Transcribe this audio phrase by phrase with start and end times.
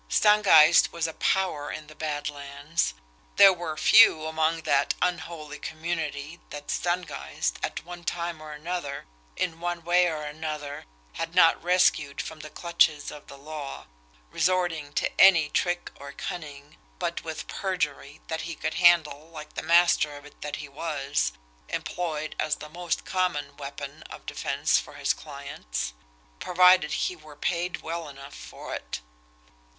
[0.09, 2.95] Stangeist was a power in the Bad Lands.
[3.35, 9.59] There were few among that unholy community that Stangeist, at one time or another, in
[9.59, 13.85] one way or another, had not rescued from the clutches of the law,
[14.31, 19.61] resorting to any trick or cunning, but with perjury, that he could handle like the
[19.61, 21.31] master of it that he was,
[21.69, 25.93] employed as the most common weapon of defence for his clients
[26.39, 28.99] provided he were paid well enough for it.